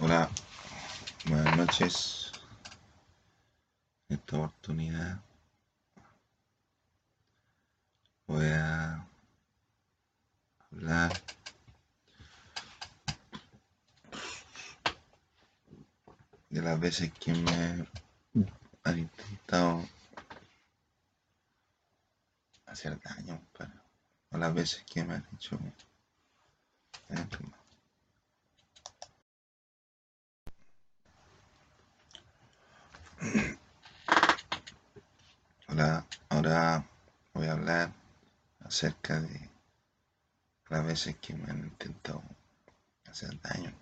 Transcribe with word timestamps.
Hola, 0.00 0.28
buenas 1.28 1.56
noches. 1.56 2.32
En 4.08 4.16
esta 4.16 4.38
oportunidad 4.38 5.22
voy 8.26 8.46
a 8.46 9.06
hablar 10.72 11.12
de 16.50 16.60
las 16.60 16.80
veces 16.80 17.12
que 17.12 17.32
me 17.32 17.86
han 18.82 18.98
intentado 18.98 19.88
hacer 22.66 23.00
daño, 23.00 23.40
pero, 23.56 23.70
o 24.32 24.38
las 24.38 24.52
veces 24.52 24.84
que 24.84 25.04
me 25.04 25.14
han 25.14 25.26
hecho 25.34 25.56
daño. 27.08 27.63
Hola, 35.68 36.06
ahora 36.30 36.88
voy 37.34 37.46
a 37.48 37.52
hablar 37.52 37.92
acerca 38.60 39.20
de 39.20 39.50
las 40.70 40.86
veces 40.86 41.16
que 41.18 41.34
me 41.34 41.50
han 41.50 41.58
intentado 41.60 42.22
hacer 43.10 43.40
daño. 43.42 43.72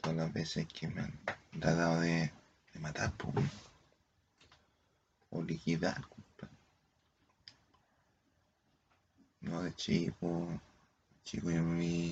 Todas 0.00 0.16
las 0.18 0.32
veces 0.32 0.66
que 0.68 0.88
me 0.88 1.02
han 1.02 1.20
tratado 1.60 2.00
de, 2.00 2.32
de 2.74 2.80
matar 2.80 3.12
po, 3.16 3.32
o 5.30 5.42
liquidar. 5.42 6.02
compadre. 6.08 6.56
No, 9.42 9.62
de 9.62 9.74
chico, 9.74 10.60
chico 11.24 11.50
yo 11.50 11.62
me 11.62 12.10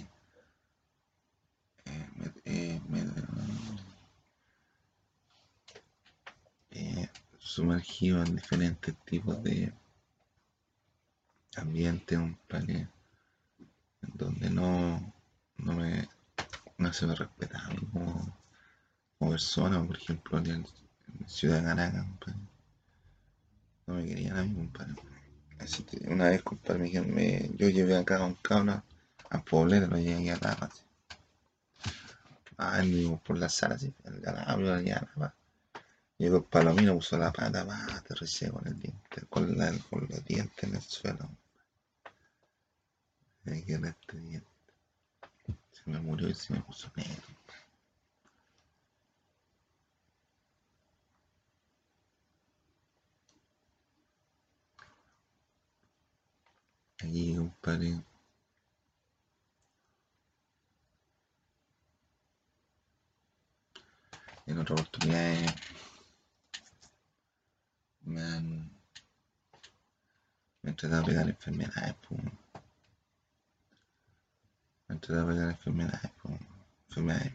eh, 1.87 2.09
me- 2.17 2.33
eh, 2.45 2.81
me- 2.89 3.05
eh, 6.71 7.11
sumergido 7.57 8.23
en 8.23 8.37
diferentes 8.37 8.95
tipos 9.07 9.43
de 9.43 9.73
ambientes, 11.57 12.19
un 12.19 12.35
planeta 12.47 12.91
donde 14.03 14.51
no, 14.51 15.01
no 15.57 15.73
me 15.73 16.07
no 16.77 16.93
se 16.93 17.07
me 17.07 17.15
respetaba 17.15 17.71
como, 17.93 18.39
como 19.19 19.31
persona, 19.31 19.83
por 19.83 19.97
ejemplo 19.97 20.39
en, 20.39 20.67
Ciudad 21.27 21.65
Caracas, 21.65 22.05
compadre. 22.05 22.41
no 23.87 23.95
me 23.95 24.05
querían 24.05 24.37
a 24.37 24.43
mí, 24.45 24.55
compadre. 24.55 24.95
Así 25.59 25.83
que 25.85 25.97
una 26.11 26.29
vez, 26.29 26.43
compadre, 26.43 26.91
me 26.91 27.01
me- 27.01 27.51
yo 27.57 27.71
llevé 27.71 27.97
acá 27.97 28.19
a 28.19 28.27
un 28.27 28.35
cabro 28.35 28.83
a 29.31 29.39
Poblera, 29.43 29.87
lo 29.87 29.97
llegué 29.97 30.31
a 30.33 30.39
la 30.43 30.53
así. 30.53 30.83
Ah, 32.59 32.83
por 33.25 33.39
la 33.39 33.49
sala, 33.49 33.77
así, 33.77 33.95
el 34.05 34.21
galabio, 34.21 34.75
allá, 34.75 34.97
nada 35.01 35.13
más. 35.17 35.46
Llegó 36.19 36.39
el 36.39 36.45
palomino, 36.45 36.95
puso 36.95 37.19
la 37.19 37.33
pata, 37.33 37.65
va, 37.65 37.85
aterricé 37.95 38.51
con 38.51 38.67
el 38.67 38.79
diente, 38.79 39.27
con, 39.29 39.57
la, 39.57 39.71
con 39.91 40.07
los 40.09 40.25
dientes 40.25 40.65
en 40.65 40.75
el 40.75 40.81
suelo. 40.83 41.29
Me 43.45 43.63
quedé 43.65 43.89
este 43.91 44.19
diente. 44.19 44.49
Se 45.73 45.91
me 45.91 46.01
murió 46.01 46.29
y 46.29 46.35
se 46.35 46.55
me 46.55 46.61
puso 46.63 46.91
negro. 46.97 47.23
Allí, 57.01 57.37
compadre. 57.37 58.01
En 64.47 64.59
otra 64.59 64.75
oportunidad 64.75 65.35
me 65.41 65.47
han, 68.07 68.71
me 70.63 70.71
han 70.71 70.77
tratado 70.77 71.03
de 71.03 71.09
pegar 71.09 71.29
enfermedades, 71.29 71.95
pues. 72.09 72.23
Me 74.89 74.95
han 74.95 75.01
tratado 75.01 75.27
de 75.29 75.35
pegar 75.35 75.51
enfermedades, 75.51 76.11
pues. 76.23 76.41
Enfermedades. 76.89 77.35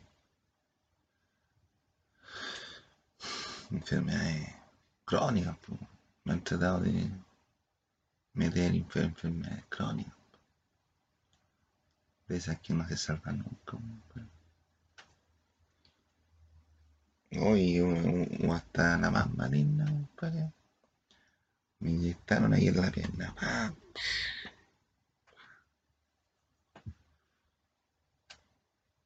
Enfermedades 3.71 4.49
crónicas, 5.05 5.57
pues. 5.65 5.79
Me 6.23 6.33
han 6.33 6.43
tratado 6.43 6.79
de 6.81 7.09
meter 8.33 8.71
enfer- 8.73 9.03
enfermedades 9.05 9.65
crónicas. 9.69 10.13
De 12.27 12.37
esas 12.37 12.59
que 12.61 12.73
no 12.73 12.87
se 12.87 12.95
salvan 12.97 13.39
nunca, 13.39 13.71
compadre. 13.71 14.27
Hoy 17.39 17.79
hasta 18.51 18.97
la 18.97 19.09
más 19.09 19.33
maligna, 19.33 19.85
compadre. 19.85 20.51
Me 21.81 21.89
inyectaron 21.89 22.53
ahí 22.53 22.67
en 22.67 22.77
la 22.77 22.91
pierna. 22.91 23.35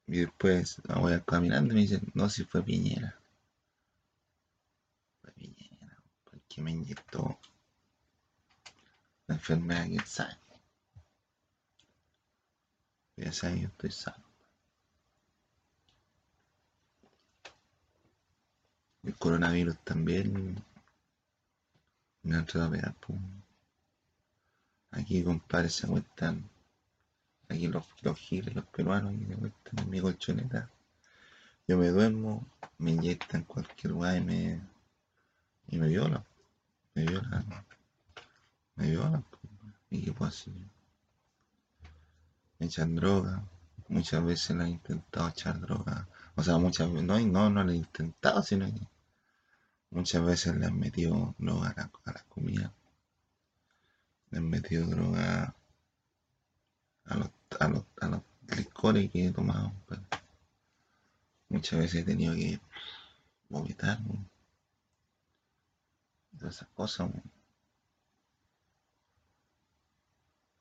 Y 0.06 0.18
después 0.18 0.80
me 0.88 0.94
voy 0.94 1.20
caminando 1.22 1.72
y 1.72 1.76
me 1.76 1.82
dicen, 1.82 2.02
no, 2.14 2.28
si 2.28 2.44
fue 2.44 2.62
Piñera. 2.62 3.18
Fue 5.20 5.32
Piñera, 5.32 5.96
porque 6.24 6.62
me 6.62 6.70
inyectó 6.70 7.38
la 9.26 9.34
enfermedad 9.34 9.88
que 9.88 10.06
sabe. 10.06 10.36
Ya 13.16 13.32
saben, 13.32 13.62
yo 13.62 13.68
estoy 13.68 13.90
sano. 13.90 14.24
El 19.02 19.16
coronavirus 19.16 19.78
también 19.84 20.62
me 22.26 22.42
tratado 22.42 22.70
de 22.70 22.78
pegar. 22.78 22.94
pues. 23.00 23.18
Aquí, 24.90 25.22
compadre, 25.22 25.68
se 25.70 25.86
acuestan. 25.86 26.48
Aquí 27.48 27.68
los, 27.68 27.86
los 28.02 28.18
giles, 28.18 28.54
los 28.54 28.66
peruanos, 28.66 29.14
y 29.14 29.24
se 29.26 29.34
acuestan 29.34 29.78
en 29.78 29.90
mi 29.90 30.00
colchoneta. 30.00 30.68
Yo 31.68 31.78
me 31.78 31.88
duermo, 31.88 32.46
me 32.78 32.92
inyectan 32.92 33.44
cualquier 33.44 33.92
lugar 33.92 34.16
y 34.16 34.20
me, 34.20 34.60
y 35.68 35.78
me 35.78 35.88
violan. 35.88 36.24
Me 36.94 37.04
violan. 37.04 37.44
Me 38.76 38.90
violan. 38.90 39.24
¿Y 39.90 40.02
qué 40.02 40.12
puedo 40.12 40.28
hacer? 40.28 40.52
Me 42.58 42.66
echan 42.66 42.96
droga. 42.96 43.42
Muchas 43.88 44.24
veces 44.24 44.56
le 44.56 44.64
han 44.64 44.70
intentado 44.70 45.28
echar 45.28 45.60
droga. 45.60 46.08
O 46.34 46.42
sea, 46.42 46.58
muchas 46.58 46.90
veces, 46.90 47.06
no, 47.06 47.18
no, 47.20 47.50
no 47.50 47.64
le 47.64 47.74
he 47.74 47.76
intentado, 47.76 48.42
sino 48.42 48.66
que 48.66 48.80
muchas 49.90 50.24
veces 50.24 50.56
le 50.56 50.66
han 50.66 50.78
metido 50.78 51.34
droga 51.38 51.70
a 51.70 51.74
la, 51.76 51.90
a 52.04 52.12
la 52.12 52.22
comida. 52.28 52.72
Le 54.30 54.38
han 54.38 54.48
metido 54.48 54.86
droga 54.86 55.54
a 57.04 57.16
los, 57.16 57.30
a 57.60 57.68
los, 57.68 57.84
a 58.00 58.08
los 58.08 58.22
licores 58.56 59.10
que 59.10 59.26
he 59.26 59.30
tomado. 59.32 59.72
pues. 59.86 60.00
Muchas 61.48 61.78
veces 61.78 62.02
he 62.02 62.04
tenido 62.04 62.34
que 62.34 62.60
vomitar. 63.48 63.98
Todas 66.38 66.56
esas 66.56 66.68
cosas. 66.68 67.08
¿no? 67.14 67.22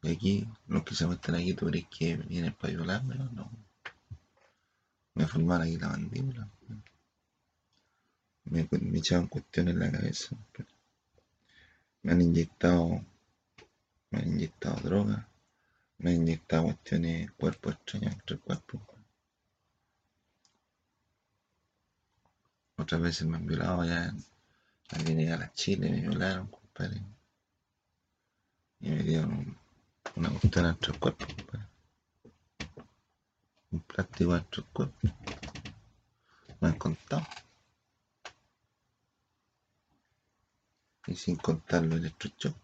Y 0.04 0.12
aquí, 0.12 0.48
los 0.68 0.84
que 0.84 0.94
se 0.94 1.08
muestran 1.08 1.38
aquí, 1.38 1.54
¿tú 1.56 1.70
que 1.90 2.18
vienen 2.18 2.54
para 2.54 2.74
violármelo? 2.74 3.26
No. 3.32 3.50
Me 5.16 5.26
formaron 5.26 5.66
aquí 5.66 5.78
la 5.78 5.90
mandíbula. 5.90 6.48
Me, 8.46 8.68
me 8.72 9.00
echaban 9.00 9.28
cuestiones 9.28 9.74
en 9.74 9.80
la 9.80 9.92
cabeza. 9.92 10.36
Me 12.04 12.12
han 12.12 12.22
inyectado, 12.22 13.04
me 14.12 14.20
han 14.20 14.28
inyectado 14.28 14.76
droga, 14.82 15.28
me 15.98 16.12
han 16.12 16.18
inyectado 16.18 16.64
cuestiones, 16.66 17.32
cuerpos 17.32 17.74
extraños 17.74 18.14
entre 18.14 18.36
el 18.36 18.42
cuerpo. 18.42 18.82
Otras 22.78 23.02
veces 23.02 23.28
me 23.28 23.38
han 23.38 23.48
violado 23.48 23.86
ya, 23.86 24.14
al 24.90 25.04
venir 25.04 25.32
a 25.32 25.38
la 25.38 25.52
Chile 25.54 25.90
me 25.90 26.02
violaron, 26.02 26.48
compadre. 26.48 27.02
Y 28.82 28.90
me 28.90 29.02
dieron 29.02 29.58
una 30.16 30.30
cuestión 30.30 30.66
entre 30.66 30.92
el 30.94 31.00
cuerpo, 31.00 31.26
compadre. 31.26 31.68
Un 33.72 33.80
plástico 33.80 34.36
entre 34.36 34.62
el 34.62 34.68
cuerpo. 34.68 35.08
Me 36.60 36.68
han 36.68 36.78
contado. 36.78 37.26
Y 41.08 41.16
sin 41.16 41.36
contar 41.36 41.84
los 41.84 42.00
electrochocs. 42.00 42.58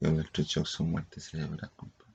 Y 0.00 0.04
los 0.04 0.14
electrochocs 0.14 0.70
son 0.70 0.90
muerte 0.90 1.20
cerebral, 1.20 1.70
compadre. 1.76 2.12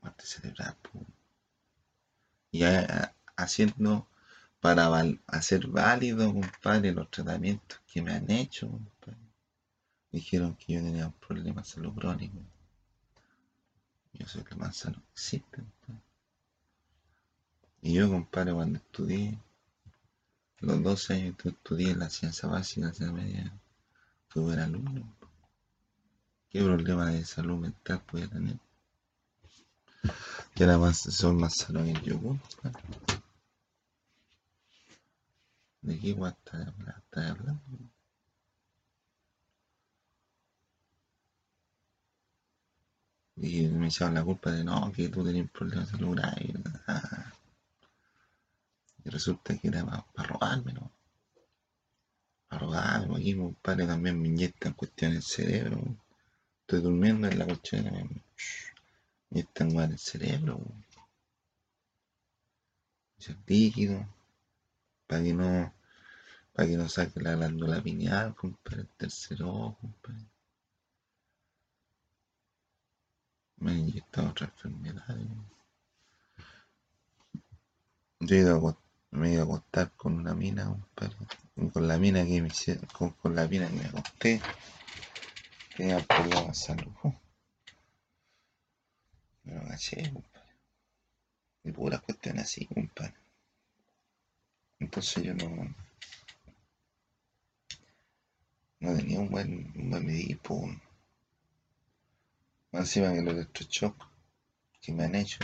Muerte 0.00 0.26
cerebral, 0.26 0.76
pues. 0.82 1.04
Y 2.52 2.62
haciendo 3.36 4.06
para 4.60 4.90
hacer 5.26 5.66
válido, 5.66 6.32
compadre, 6.32 6.92
los 6.92 7.10
tratamientos 7.10 7.80
que 7.86 8.02
me 8.02 8.12
han 8.12 8.30
hecho, 8.30 8.70
compadre. 8.70 9.18
Dijeron 10.12 10.54
que 10.56 10.74
yo 10.74 10.80
tenía 10.80 11.06
un 11.06 11.12
problema 11.14 11.64
salud 11.64 11.94
crónico. 11.94 12.38
Yo 14.12 14.28
soy 14.28 14.44
la 14.50 14.56
manzana 14.56 14.98
no 14.98 15.02
existe. 15.12 15.64
Y 17.80 17.94
yo, 17.94 18.08
compadre, 18.08 18.52
cuando 18.52 18.78
estudié, 18.78 19.38
los 20.62 20.82
12 20.82 21.14
años 21.14 21.36
que 21.36 21.48
estudié 21.50 21.94
la 21.96 22.08
ciencia 22.08 22.48
básica, 22.48 22.86
la 22.86 22.92
ciencia 22.92 23.12
media, 23.12 23.52
fui 24.28 24.42
buen 24.42 24.60
alumno. 24.60 25.16
¿Qué 26.50 26.62
problema 26.62 27.10
de 27.10 27.24
salud 27.24 27.58
mental 27.58 28.00
podía 28.06 28.28
tener? 28.28 28.58
Que 30.54 30.64
era 30.64 30.78
más, 30.78 30.98
son 31.00 31.36
más 31.38 31.56
sanos 31.56 31.84
que 31.84 32.10
yogur. 32.10 32.36
¿De 35.80 35.98
qué 35.98 36.12
guay 36.12 36.32
estás 36.32 36.68
hablando? 37.12 37.60
Y 43.36 43.66
me 43.66 43.88
echaban 43.88 44.14
la 44.14 44.22
culpa 44.22 44.52
de 44.52 44.62
no, 44.62 44.92
que 44.92 45.08
tú 45.08 45.24
tenías 45.24 45.50
problemas 45.50 45.90
de 45.90 45.98
salud. 45.98 46.18
Y 49.04 49.10
resulta 49.10 49.56
que 49.58 49.68
era 49.68 49.84
para 49.84 50.28
robarme, 50.28 50.72
¿no? 50.72 50.90
Para 52.48 52.60
robarme. 52.60 53.16
Aquí 53.16 53.34
mi 53.34 53.52
padre 53.52 53.86
también 53.86 54.20
me 54.20 54.28
inyectan 54.28 54.74
cuestiones 54.74 55.14
en 55.14 55.16
el 55.16 55.22
cerebro. 55.22 55.96
Estoy 56.60 56.80
durmiendo 56.80 57.28
en 57.28 57.38
la 57.38 57.46
cuestión 57.46 57.84
me 59.30 59.40
inyectan 59.40 59.74
mal 59.74 59.90
el 59.90 59.98
cerebro. 59.98 60.60
Es 63.18 63.36
líquido. 63.46 64.06
Para 65.06 65.22
que 65.22 65.32
no, 65.34 65.72
para 66.52 66.68
que 66.68 66.76
no 66.76 66.88
saque 66.88 67.20
la 67.20 67.36
glándula 67.36 67.82
pineal, 67.82 68.34
compadre, 68.34 68.82
el 68.82 68.88
tercer 68.88 69.42
ojo, 69.42 69.76
compadre. 69.80 70.32
me 73.62 73.70
han 73.70 73.78
inyectado 73.78 74.30
otras 74.30 74.50
enfermedades. 74.50 75.26
Yo 78.20 78.36
he 78.36 78.40
ido 78.40 78.68
a, 78.68 78.76
me 79.12 79.30
ido 79.30 79.42
a 79.42 79.44
acostar 79.44 79.92
con 79.92 80.14
una 80.14 80.34
mina, 80.34 80.64
compadre. 80.64 81.16
Con 81.72 81.86
la 81.86 81.98
mina 81.98 82.24
que 82.24 82.40
me 82.40 82.48
con, 82.92 83.10
con 83.10 83.34
la 83.34 83.46
mina 83.46 83.68
que 83.68 83.74
me 83.74 83.84
acosté. 83.84 84.40
Tenía 85.76 86.00
problemas 86.00 86.48
de 86.48 86.54
salud. 86.54 86.92
Me 89.44 89.54
lo 89.54 89.60
agaché, 89.60 90.10
compadre. 90.12 90.56
Y 91.64 91.72
puras 91.72 92.00
cuestiones 92.00 92.44
así, 92.44 92.66
compadre. 92.66 93.14
Entonces 94.80 95.22
yo 95.22 95.34
no. 95.34 95.74
No 98.80 98.96
tenía 98.96 99.20
un 99.20 99.30
buen, 99.30 99.72
un 99.76 99.90
buen 99.90 100.06
medipo. 100.06 100.66
Más 102.72 102.80
encima 102.82 103.12
que 103.12 103.20
los 103.20 103.34
electroshock 103.34 104.08
que 104.80 104.92
me 104.92 105.04
han 105.04 105.14
hecho 105.14 105.38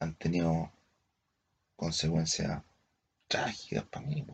han 0.00 0.14
tenido 0.14 0.72
consecuencias 1.76 2.62
trágicas 3.28 3.84
para 3.84 4.06
mí. 4.06 4.26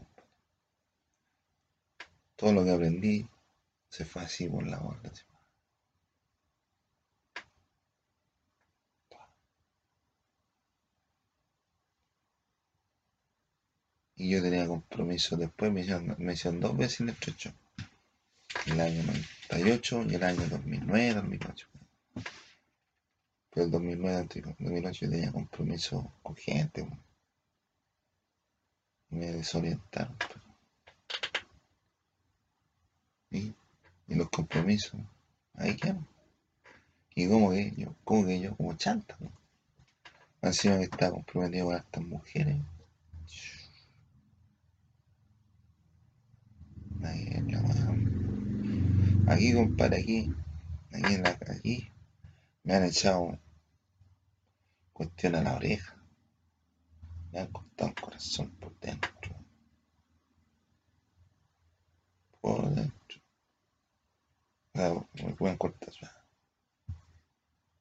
Todo 2.37 2.53
lo 2.53 2.65
que 2.65 2.71
aprendí 2.71 3.29
se 3.89 4.05
fue 4.05 4.23
así 4.23 4.49
por 4.49 4.67
la 4.67 4.79
borda. 4.79 5.13
Y 14.19 14.31
yo 14.31 14.41
tenía 14.43 14.67
compromiso 14.67 15.37
después, 15.37 15.71
me 15.71 15.83
hicieron, 15.83 16.17
me 16.19 16.33
hicieron 16.33 16.61
dos 16.61 16.77
veces 16.77 17.01
electroshock 17.01 17.55
el 18.67 18.81
año 18.81 19.03
98 19.03 20.05
y 20.09 20.15
el 20.15 20.23
año 20.25 20.49
2009, 20.49 21.15
2008. 21.15 21.76
Pero 23.57 23.65
el 23.65 23.73
2009, 23.73 24.29
2008 24.59 25.07
yo 25.07 25.11
tenía 25.11 25.33
compromiso 25.33 26.13
con 26.23 26.37
gente. 26.37 26.87
Me 29.09 29.33
desorientaron. 29.33 30.15
Y, 33.31 33.55
y, 34.09 34.15
los 34.15 34.29
compromisos, 34.29 35.01
ahí 35.55 35.75
quedan. 35.75 36.07
Y 37.15 37.27
como 37.29 37.51
que 37.51 37.73
yo, 37.79 37.95
como 38.05 38.27
que 38.27 38.41
yo, 38.41 38.55
como 38.59 38.77
chanta. 38.77 39.17
Encima 40.43 40.77
que 40.77 40.85
estaba 40.85 41.13
comprometido 41.13 41.65
con 41.65 41.77
estas 41.77 42.03
mujeres. 42.05 42.57
Aquí, 49.29 49.55
compadre, 49.55 50.03
aquí, 50.03 50.35
aquí, 50.93 51.15
en 51.15 51.23
la, 51.23 51.31
aquí, 51.31 51.89
me 52.63 52.75
han 52.75 52.85
echado 52.85 53.39
cuestión 54.97 55.35
a 55.35 55.43
la 55.43 55.57
oreja. 55.57 55.95
Me 57.31 57.41
han 57.41 57.53
cortado 57.53 57.91
el 57.91 58.01
corazón 58.01 58.51
por 58.53 58.79
dentro. 58.81 59.37
Por 62.41 62.71
dentro. 62.71 63.21
me 64.73 65.35
pueden 65.35 65.59
cortar. 65.59 65.93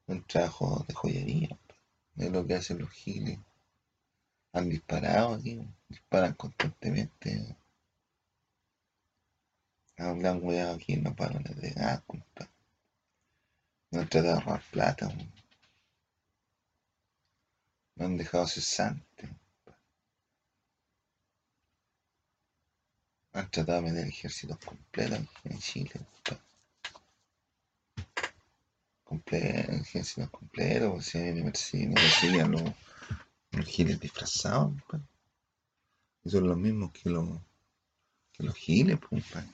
Un 0.08 0.24
trabajo 0.28 0.84
de 0.86 0.94
joyería. 0.94 1.58
Es 2.18 2.32
lo 2.32 2.46
que 2.46 2.56
hacen 2.56 2.80
los 2.80 2.90
giles. 2.90 3.40
Han 4.52 4.68
disparado 4.70 5.36
aquí. 5.36 5.66
Disparan 5.88 6.34
constantemente 6.34 7.56
Hablan 9.98 10.44
weá 10.44 10.74
aquí 10.74 10.98
los 10.98 11.16
balones 11.16 11.56
de 11.62 11.74
compa. 12.06 12.50
No 13.92 14.06
trata 14.10 14.28
de 14.28 14.34
ahorrar 14.34 14.62
plata, 14.70 15.08
weón. 15.08 15.45
Me 17.96 18.06
han 18.06 18.18
dejado 18.18 18.46
cesante. 18.46 19.30
Han 23.34 23.50
tratado 23.52 23.82
de 23.82 23.92
meter 23.92 24.08
ejércitos 24.08 24.58
completos 24.60 25.20
en 25.46 25.60
Chile. 25.60 25.92
Completo, 29.04 29.72
ejércitos 29.72 30.30
completos, 30.30 30.94
o 30.98 31.02
sea, 31.02 31.34
me 31.34 31.44
persiguen, 31.44 31.90
me 31.90 31.96
persiguen 31.96 32.52
los, 32.52 32.64
los 33.52 33.66
giles 33.66 34.00
disfrazados, 34.00 34.74
compa. 34.84 35.00
Y 36.24 36.30
son 36.30 36.48
los 36.48 36.58
mismos 36.58 36.92
que 36.92 37.10
los, 37.10 37.30
que 38.34 38.44
los 38.44 38.56
giles, 38.56 39.00
compa. 39.00 39.46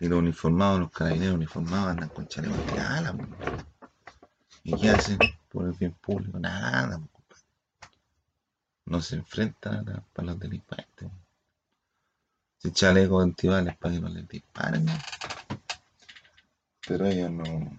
Y 0.00 0.08
los 0.08 0.18
uniformados, 0.18 0.80
los 0.80 0.90
carabineros 0.90 1.36
uniformados 1.36 1.90
andan 1.92 2.08
con 2.10 2.28
chalecos 2.28 2.66
de 2.66 2.80
ala. 2.80 3.16
¿Y 4.66 4.74
qué 4.80 4.88
hacen 4.88 5.18
por 5.50 5.66
el 5.66 5.72
bien 5.72 5.92
público? 5.92 6.38
Nada. 6.38 6.98
No 8.86 9.00
se 9.02 9.16
enfrentan 9.16 9.88
a, 9.90 10.00
para 10.12 10.28
los 10.28 10.40
delincuentes. 10.40 11.10
Si 12.56 12.72
chalecos 12.72 13.22
antibales 13.22 13.76
para 13.76 13.94
que 13.94 14.00
no 14.00 14.08
les 14.08 14.26
disparen. 14.26 14.86
Pero 16.86 17.06
ellos 17.06 17.30
no. 17.30 17.76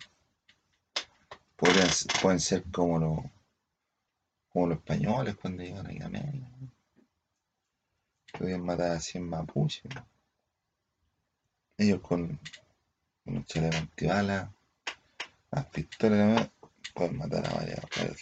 Podrían, 1.56 1.88
pueden 2.22 2.40
ser 2.40 2.64
como 2.72 3.00
los, 3.00 3.20
como 4.50 4.68
los 4.68 4.78
españoles 4.78 5.36
cuando 5.42 5.64
llegan 5.64 5.88
a 5.88 6.06
América. 6.06 6.48
Podían 8.38 8.62
matar 8.62 8.92
a 8.92 9.00
100 9.00 9.28
mapuches. 9.28 9.92
Ellos 11.78 12.00
con 12.02 12.40
unos 13.26 13.46
chalecos 13.48 13.82
antibalas, 13.82 14.50
las 15.50 15.66
pistolas, 15.68 16.52
pueden 16.96 17.18
matar 17.18 17.46
a 17.46 17.54
varios, 17.54 17.80
varios. 17.96 18.20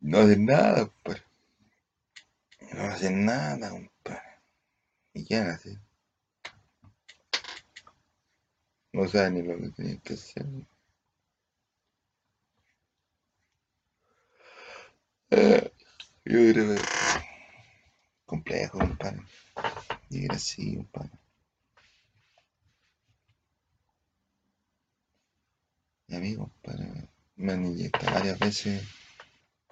No 0.00 0.18
hacen 0.18 0.46
nada, 0.46 0.86
compadre. 0.86 1.22
No 2.72 2.82
hacen 2.84 3.24
nada, 3.26 3.70
compadre. 3.70 4.22
¿Y 5.12 5.24
qué 5.26 5.38
van 5.38 5.50
a 5.50 5.54
hacer? 5.54 5.78
No 8.92 9.06
saben 9.06 9.34
ni 9.34 9.42
lo 9.42 9.58
que 9.58 9.68
tienen 9.70 10.00
que 10.00 10.14
hacer. 10.14 10.46
Eh, 15.30 15.72
yo 16.24 16.52
creo 16.52 16.74
que 16.74 16.82
complejo, 18.24 18.78
compadre. 18.78 19.20
Y 20.08 20.32
así, 20.32 20.76
compadre. 20.76 21.10
Y 26.10 26.16
a 26.16 26.18
mí, 26.18 26.34
compadre, 26.34 27.08
me 27.36 27.52
han 27.52 27.64
inyectado 27.66 28.12
varias 28.12 28.38
veces 28.40 28.82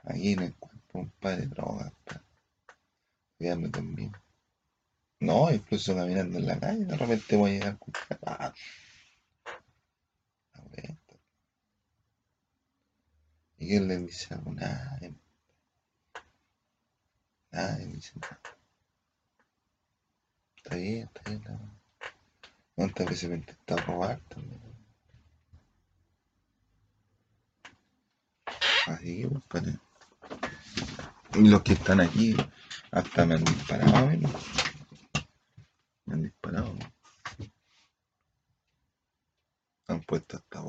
aquí 0.05 0.35
en 0.35 0.43
el 0.45 0.55
cuerpo, 0.55 0.93
compadre, 0.93 1.47
drogas, 1.47 1.93
compadre. 1.93 2.25
Quedarme 3.37 3.69
dormido. 3.69 4.13
No, 5.19 5.51
incluso 5.53 5.97
caminando 5.97 6.39
en 6.39 6.47
la 6.47 6.61
calle, 6.61 6.85
de 6.85 6.97
repente 6.97 7.37
voy 7.37 7.51
a 7.51 7.55
llegar 7.55 7.79
con 7.79 7.93
ah, 8.25 8.55
la 10.55 10.61
vuelta. 10.63 11.15
Y 13.59 13.75
él 13.75 13.89
le 13.89 13.97
dice 13.99 14.33
algo, 14.35 14.53
nada, 14.53 14.97
nada, 17.51 17.77
dice 17.79 18.13
nada. 18.21 18.41
Está 20.57 20.77
bien, 20.77 21.11
está 21.13 21.31
bien. 21.31 21.43
¿Cuántas 22.77 23.07
veces 23.09 23.29
me 23.29 23.35
he 23.35 23.39
intentado 23.39 23.81
robar 23.81 24.21
también? 24.29 24.68
Así 28.89 29.21
que, 29.21 29.29
compadre. 29.29 29.79
Y 31.35 31.49
los 31.49 31.63
que 31.63 31.75
están 31.75 32.01
aquí 32.01 32.35
hasta 32.91 33.27
me 33.27 33.35
han 33.35 33.45
disparado 33.45 33.97
a 33.97 34.17
¿no? 34.17 34.31
Me 36.07 36.15
han 36.15 36.23
disparado. 36.23 36.75
Han 39.89 40.01
puesto 40.03 40.37
hasta. 40.39 40.61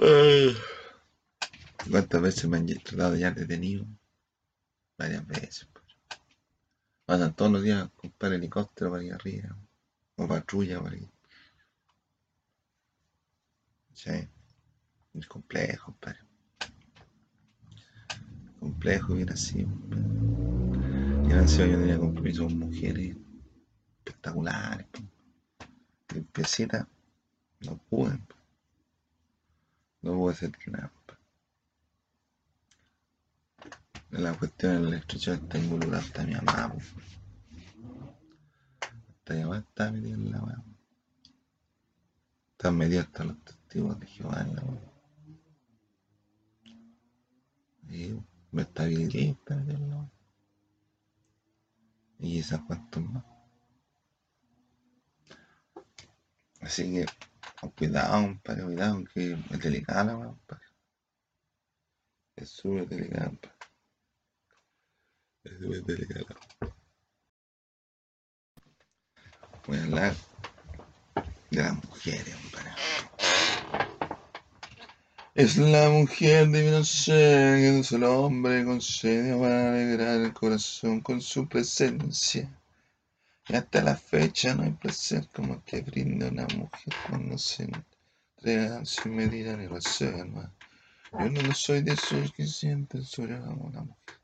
Ay. 0.00 0.56
¿Cuántas 1.90 2.22
veces 2.22 2.44
me 2.46 2.58
han 2.58 2.66
tratado 2.66 3.14
hallar 3.14 3.34
detenido? 3.34 3.86
Varias 4.96 5.26
veces. 5.26 5.68
pues. 5.72 5.84
Pasan 7.04 7.34
todos 7.34 7.50
los 7.50 7.62
días 7.62 7.90
comprar 7.96 8.32
helicóptero 8.34 8.90
para 8.92 9.02
ir 9.02 9.14
arriba. 9.14 9.56
O 10.18 10.26
para 10.26 10.44
ir. 10.96 11.08
Sí. 13.92 14.28
Es 15.14 15.26
complejo, 15.28 15.92
compadre. 15.92 16.18
Complejo 18.58 19.14
así, 19.30 19.64
compadre. 19.64 21.28
Y 21.28 21.32
encima 21.32 21.66
yo 21.66 21.78
tenía 21.78 21.98
compromiso 21.98 22.44
con 22.44 22.58
mujeres 22.58 23.16
espectaculares. 23.98 24.86
Limpiecita. 26.12 26.88
No 27.60 27.78
pude. 27.88 28.18
No 30.02 30.14
pude 30.14 30.32
hacer 30.32 30.50
nada. 30.66 30.92
La 34.10 34.32
cuestión 34.32 34.82
del 34.82 34.94
estrecho 34.94 35.34
está 35.34 35.58
involucrada 35.58 36.02
hasta 36.02 36.24
mi 36.24 36.34
mamá. 36.34 36.72
pues. 36.72 36.92
Mi 39.34 39.42
mamá 39.42 39.58
está 39.58 39.90
metida 39.92 40.14
en 40.14 40.32
la 40.32 40.42
weá. 40.42 40.64
Están 42.52 42.76
metidos 42.78 43.06
hasta 43.06 43.24
los 43.24 43.44
testigos 43.44 44.00
de 44.00 44.06
Jehová 44.06 44.40
en 44.40 44.56
la 44.56 44.62
weá. 44.62 44.92
Y 47.90 48.22
me 48.52 48.62
está 48.62 48.84
metida 48.84 49.36
en 49.48 49.90
la 49.90 49.96
weá. 49.96 50.10
Y 52.20 52.32
quizás 52.32 52.60
cuantos 52.62 53.02
más. 53.02 53.24
Así 56.62 56.92
que, 56.92 57.06
cuidado, 57.76 58.22
compadre, 58.22 58.64
cuidado, 58.64 59.04
que 59.12 59.32
es 59.32 59.60
delicada 59.60 60.04
la 60.04 60.16
weá, 60.16 60.28
compadre. 60.28 60.66
Es 62.34 62.48
súper 62.48 62.88
delicada, 62.88 63.26
compadre. 63.26 63.56
Es 65.44 65.58
súper 65.58 65.84
delicada. 65.84 66.77
Voy 69.68 69.76
a 69.76 69.82
hablar 69.82 70.14
de 71.50 71.62
las 71.62 71.74
mujeres, 71.74 72.34
compadre. 72.36 72.70
Es 75.34 75.58
la 75.58 75.90
mujer 75.90 76.48
noche 76.48 77.12
que 77.12 77.72
un 77.76 77.84
solo 77.84 78.24
hombre 78.24 78.64
concedió 78.64 79.38
para 79.40 79.74
alegrar 79.74 80.22
el 80.22 80.32
corazón 80.32 81.02
con 81.02 81.20
su 81.20 81.46
presencia. 81.46 82.48
Y 83.46 83.56
hasta 83.56 83.82
la 83.82 83.94
fecha 83.94 84.54
no 84.54 84.62
hay 84.62 84.70
placer 84.70 85.28
como 85.34 85.58
te 85.60 85.82
brinda 85.82 86.28
una 86.28 86.46
mujer 86.46 86.94
cuando 87.02 87.36
se 87.36 87.64
entrega 87.64 88.82
sin 88.86 89.16
medida 89.16 89.54
ni 89.54 89.66
reserva. 89.66 90.50
Yo 91.12 91.28
no 91.28 91.52
soy 91.52 91.82
de 91.82 91.92
esos 91.92 92.32
que 92.32 92.46
sienten 92.46 93.04
sobre 93.04 93.36
a 93.36 93.40
una 93.40 93.82
mujer. 93.82 94.18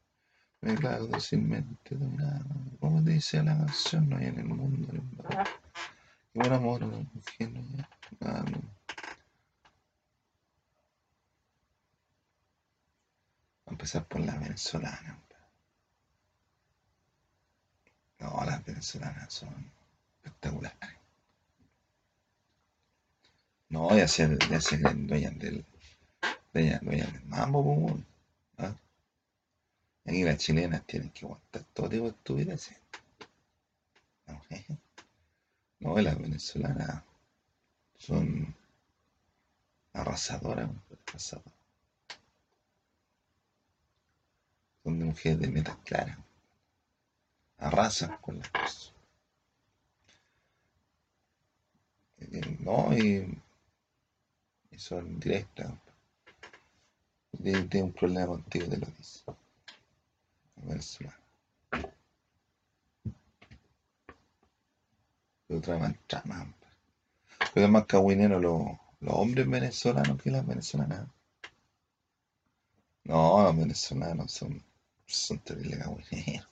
Me 0.64 0.74
clavo 0.76 1.06
dócilmente 1.08 1.94
dominado. 1.94 2.42
Como 2.80 3.02
dice 3.02 3.42
la 3.42 3.54
canción, 3.54 4.08
no 4.08 4.16
hay 4.16 4.28
en 4.28 4.38
el 4.38 4.46
mundo 4.46 4.88
ni 4.90 4.98
un. 4.98 5.20
Y 6.32 6.38
por 6.38 6.52
amor 6.54 6.80
no 6.80 7.06
hay 7.38 7.46
nada. 7.48 8.42
no. 8.44 8.62
Voy 13.66 13.66
a 13.66 13.70
empezar 13.72 14.06
por 14.08 14.20
la 14.22 14.38
venezolana. 14.38 15.18
No, 18.20 18.42
las 18.46 18.64
venezolanas 18.64 19.34
son 19.34 19.70
espectaculares. 20.22 20.78
No, 23.68 23.94
ya 23.94 24.08
se, 24.08 24.38
ya 24.48 24.60
se 24.62 24.80
creen 24.80 25.06
del, 25.38 25.66
dueñas, 26.54 26.80
dueñas 26.80 27.12
del 27.12 27.24
mambo. 27.26 27.98
¿Ah? 27.98 28.13
Aquí 30.06 30.22
las 30.22 30.38
chilenas 30.38 30.86
tienen 30.86 31.10
que 31.10 31.26
aguantar 31.26 31.64
todo 31.74 31.88
tipo 31.88 32.04
de 32.04 32.10
estupideces. 32.10 32.76
No, 35.80 36.00
las 36.00 36.18
venezolanas 36.18 37.02
son 37.98 38.54
arrasadoras, 39.92 40.68
arrasadoras. 41.06 41.52
Son 44.82 44.98
de 44.98 45.04
mujeres 45.06 45.40
de 45.40 45.48
metas 45.48 45.76
claras. 45.84 46.18
Arrasan 47.58 48.16
con 48.18 48.38
las 48.38 48.48
cosas. 48.50 48.92
Eh, 52.18 52.56
No, 52.60 52.92
y, 52.96 53.40
y 54.70 54.78
son 54.78 55.20
directas. 55.20 55.72
Tiene 57.42 57.82
un 57.82 57.92
problema 57.92 58.26
contigo, 58.26 58.66
te 58.66 58.78
lo 58.78 58.86
dice. 58.86 59.24
De 65.48 65.56
otra 65.56 65.78
manera, 65.78 66.00
Pero 67.52 67.66
es 67.66 67.72
más 67.72 67.86
cagüinero 67.86 68.40
los, 68.40 68.62
hombres 69.06 69.48
venezolanos 69.48 70.20
que 70.20 70.30
las 70.30 70.46
venezolanas. 70.46 71.06
No, 73.04 73.42
los 73.42 73.56
venezolanos 73.56 74.32
son, 74.32 74.64
son 75.06 75.38
terribles 75.40 75.78
cagüineros. 75.78 76.48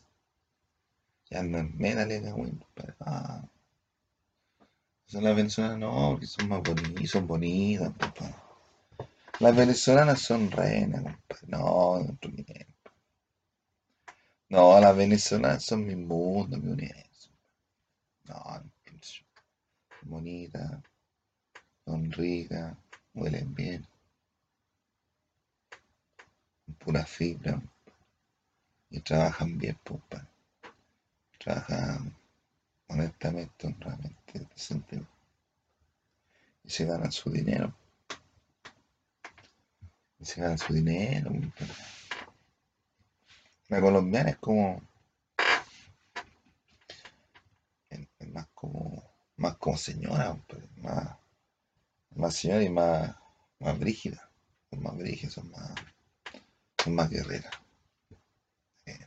Ya 1.31 1.43
métale 1.43 2.23
cagüín, 2.23 2.59
compadre. 2.59 2.95
Ah. 3.01 3.43
Son 5.07 5.25
las 5.25 5.35
venezolanas, 5.35 5.79
no, 5.79 6.11
porque 6.11 6.27
son 6.27 6.49
más 6.49 6.63
bonitas, 6.63 7.11
son 7.11 7.27
bonitas, 7.27 7.93
papá. 7.95 8.43
Las 9.41 9.57
venezolanas 9.57 10.21
son 10.21 10.51
reinas, 10.51 11.03
compadre. 11.03 11.47
No, 11.49 11.99
no. 12.01 12.72
No, 14.53 14.79
las 14.79 14.95
venezolanas 14.95 15.65
son 15.65 15.87
mi 15.87 15.97
mundo, 15.97 16.59
mi 16.59 16.73
universo. 16.73 17.31
No, 18.25 18.63
bonitas, 20.03 20.79
son 21.87 22.13
ricas, 22.13 22.77
huelen 23.15 23.55
bien. 23.55 23.87
Pura 26.81 27.03
fibra. 27.07 27.63
Y 28.91 29.01
trabajan 29.01 29.57
bien, 29.57 29.79
compadre. 29.83 30.29
Trabajan 31.39 32.15
honestamente, 32.89 33.69
honradamente, 33.69 34.47
decentemente. 34.55 35.11
Y 36.63 36.69
se 36.69 36.85
ganan 36.85 37.11
su 37.11 37.31
dinero. 37.31 37.75
Y 40.21 40.27
se 40.27 40.43
ganan 40.43 40.59
su 40.59 40.75
dinero. 40.75 41.31
compadre. 41.31 42.02
La 43.73 43.81
colombiana 43.81 44.29
es 44.29 44.37
como. 44.37 44.83
Es 47.89 48.29
más 48.29 48.47
como. 48.53 49.03
Más 49.37 49.57
como 49.57 49.79
señora, 49.79 50.29
compadre, 50.29 50.69
más. 50.77 51.17
Más 52.11 52.35
señora 52.35 52.63
y 52.63 52.69
más. 52.69 53.17
Más 53.61 53.79
brígida. 53.79 54.31
Son 54.69 54.83
más 54.83 54.95
brígidas, 54.95 55.33
son 55.33 55.51
más. 55.51 55.73
Son 56.85 56.95
más 56.95 57.09
guerreras. 57.09 57.51
eh, 58.85 59.07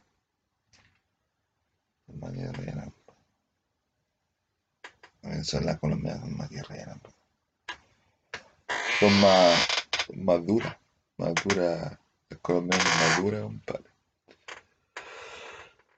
Son 2.08 2.20
más 2.20 2.32
guerreras. 2.34 2.90
Eh, 5.22 5.44
Son 5.44 5.64
las 5.64 5.78
colombianas, 5.80 6.22
son 6.22 6.38
más 6.38 6.50
guerreras. 6.50 6.98
pues. 7.04 7.16
Son 9.00 9.22
más. 9.22 9.68
Más 10.16 10.44
duras. 10.44 10.76
Más 11.18 11.36
duras. 11.36 12.00
Las 12.30 12.40
colombianas 12.40 12.88
más 12.88 13.22
duras, 13.22 13.42
compadre. 13.44 13.85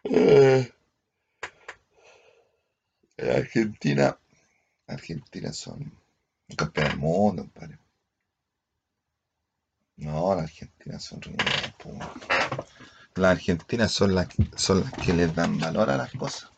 Eh, 0.09 0.71
en 3.17 3.29
Argentina. 3.31 4.17
Argentina 4.87 5.51
son 5.51 5.91
campeones 6.55 6.91
del 6.93 6.99
mundo, 7.01 7.41
compadre. 7.43 7.77
No, 9.97 10.33
las 10.35 10.45
argentinas 10.45 11.03
son. 11.03 11.21
Las 13.15 13.31
argentinas 13.31 13.91
son 13.91 14.15
las, 14.15 14.27
que- 14.27 15.13
les 15.13 15.33
dan 15.35 15.59
valor 15.59 15.89
a 15.89 15.97
las 15.97 16.11
cosas. 16.13 16.51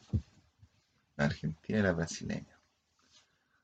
La 1.16 1.26
argentina 1.26 1.80
y 1.80 1.82
la 1.82 1.92
brasileña. 1.94 2.60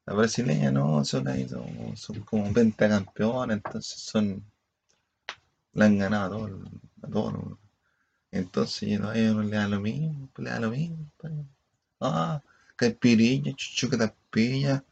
La 0.05 0.13
brasileña 0.13 0.71
no, 0.71 1.03
son 1.05 1.27
ahí, 1.27 1.47
son, 1.47 1.95
son 1.97 2.21
como 2.21 2.51
pentacampeones, 2.53 3.57
entonces 3.57 3.99
son. 4.01 4.43
La 5.73 5.85
han 5.85 5.97
ganado 5.97 6.45
a 6.45 6.47
todos, 6.47 6.69
a 7.03 7.07
todos. 7.07 7.57
Entonces 8.35 8.89
yo 8.89 8.99
no, 8.99 9.13
le 9.13 9.55
da 9.55 9.67
lo 9.67 9.79
mismo, 9.79 10.29
pues 10.33 10.43
le 10.45 10.51
da 10.51 10.59
lo 10.59 10.69
mismo. 10.71 11.09
pues. 11.17 11.33
Ah, 12.01 12.41
caipiriña, 12.75 13.53
chuchuca 13.55 14.13
piña, 14.29 14.83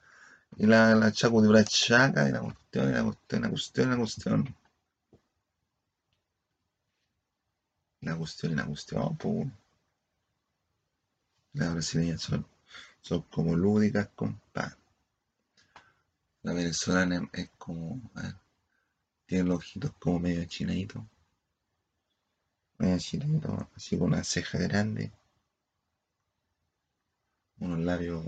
y 0.58 0.66
la, 0.68 0.96
la 0.96 1.12
chacu 1.12 1.42
de 1.42 1.50
la 1.52 1.64
chaca, 1.66 2.30
y 2.30 2.32
la 2.32 2.42
cuestión, 2.42 2.90
y 2.90 2.94
la 2.94 3.04
cuestión, 3.04 3.42
la 3.44 3.50
cuestión, 3.50 3.90
la 3.92 3.98
cuestión. 3.98 4.56
La 8.02 8.16
cuestión 8.16 8.52
y 8.54 8.56
la 8.56 8.66
cuestión, 8.66 9.18
pues. 9.18 9.48
Las 11.54 11.74
brasileñas 11.74 12.22
son, 12.22 12.46
son 13.02 13.22
como 13.24 13.56
lúdicas, 13.56 14.08
compadre. 14.16 14.78
La 16.44 16.54
venezolana 16.54 17.30
es 17.34 17.50
como, 17.58 18.02
ver, 18.16 18.36
tiene 19.26 19.44
los 19.50 19.58
ojitos 19.58 19.92
como 20.00 20.20
medio 20.20 20.46
chinaditos. 20.46 21.04
Medio 22.78 22.96
así 23.76 23.98
con 23.98 24.08
una 24.08 24.24
ceja 24.24 24.58
grande. 24.60 25.12
Unos 27.60 27.80
labios, 27.80 28.26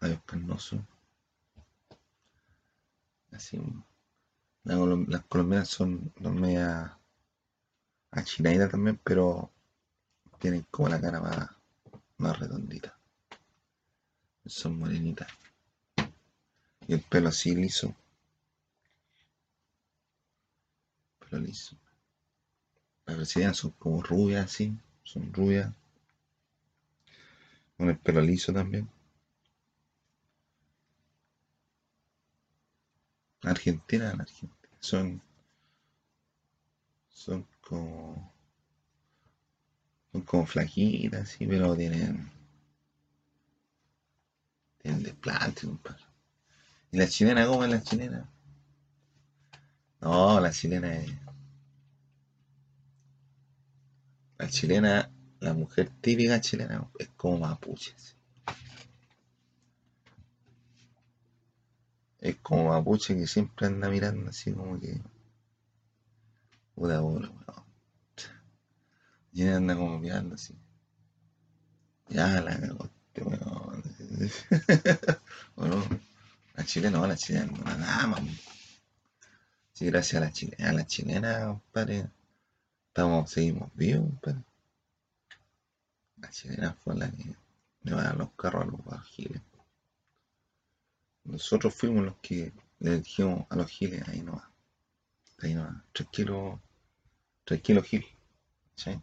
labios 0.00 0.22
carnosos. 0.24 0.80
Así. 3.32 3.60
Las 4.64 5.24
colombianas 5.26 5.68
son 5.68 6.12
son 6.22 6.40
medias 6.40 6.90
achinaditas 8.10 8.70
también, 8.70 8.98
pero 9.02 9.50
tienen 10.38 10.66
como 10.70 10.88
la 10.88 11.00
cara 11.00 11.20
más, 11.20 11.50
más 12.18 12.38
redondita. 12.38 12.96
Son 14.46 14.78
morenitas. 14.78 15.28
Y 16.86 16.94
el 16.94 17.00
pelo 17.00 17.28
así 17.30 17.54
liso. 17.54 17.94
Pelo 21.18 21.42
liso. 21.42 21.76
Las 23.06 23.16
brasileñas 23.16 23.56
son 23.56 23.70
como 23.72 24.02
rubias 24.02 24.44
así. 24.44 24.76
Son 25.02 25.32
rubias. 25.32 25.72
Con 27.76 27.88
el 27.88 27.96
pelo 27.96 28.20
liso 28.20 28.52
también. 28.52 28.88
Argentina, 33.42 34.10
en 34.10 34.20
Argentina. 34.20 34.78
Son. 34.80 35.22
Son 37.10 37.46
como. 37.60 38.32
Son 40.12 40.22
como 40.22 40.46
flaquitas, 40.46 41.22
así, 41.22 41.46
pero 41.46 41.76
tienen. 41.76 42.30
Tienen 44.78 45.02
desplante, 45.02 45.66
compadre. 45.66 46.04
¿Y 46.92 46.98
la 46.98 47.08
chilena 47.08 47.46
cómo 47.46 47.64
es 47.64 47.70
la 47.70 47.82
chilena? 47.82 48.28
No, 50.00 50.38
la 50.40 50.50
chilena 50.52 50.94
es. 50.94 51.23
La 54.38 54.48
chilena, 54.48 55.10
la 55.40 55.54
mujer 55.54 55.90
típica 56.00 56.40
chilena 56.40 56.88
es 56.98 57.08
como 57.16 57.38
mapuche. 57.38 57.94
Es 62.18 62.36
como 62.36 62.70
mapuche 62.70 63.16
que 63.16 63.26
siempre 63.26 63.66
anda 63.66 63.88
mirando 63.88 64.30
así 64.30 64.52
como 64.52 64.80
que. 64.80 65.00
Puta 66.74 67.00
bola, 67.00 67.28
weón. 67.30 67.64
Y 69.32 69.46
anda 69.46 69.76
como 69.76 69.98
mirando 69.98 70.34
así. 70.34 70.54
Ya 72.08 72.40
la 72.40 72.58
cagó 72.58 72.84
este 72.86 73.22
weón. 73.22 73.82
¿O 75.56 75.66
no? 75.66 75.84
La 76.54 76.64
chilena, 76.64 76.98
no, 76.98 77.06
la 77.06 77.16
chilena, 77.16 77.52
es 77.52 77.60
una 77.60 77.76
dama. 77.76 78.18
Sí, 79.72 79.86
gracias 79.86 80.22
a 80.22 80.24
la 80.24 80.32
chilena, 80.32 80.70
a 80.70 80.72
la 80.72 80.86
chilena, 80.86 81.46
compadre. 81.46 82.08
Estamos, 82.94 83.28
seguimos 83.28 83.74
vivos, 83.74 84.06
compadre. 84.06 84.44
La 86.18 86.30
chilena 86.30 86.74
fue 86.74 86.94
la 86.94 87.10
que 87.10 87.34
le 87.82 87.92
va 87.92 88.02
a 88.02 88.04
dar 88.04 88.16
los 88.16 88.30
carros 88.34 88.62
a 88.62 88.66
los 88.66 89.04
giles. 89.06 89.42
Nosotros 91.24 91.74
fuimos 91.74 92.04
los 92.04 92.14
que 92.18 92.52
le 92.78 93.00
dijimos 93.00 93.46
a 93.50 93.56
los 93.56 93.68
giles, 93.68 94.06
ahí 94.06 94.22
no 94.22 94.34
va. 94.34 94.48
Ahí 95.42 95.54
no 95.54 95.62
va. 95.62 95.84
Tranquilo, 95.92 96.60
tranquilo 97.44 97.82
gil. 97.82 98.06
¿Sí? 98.76 98.96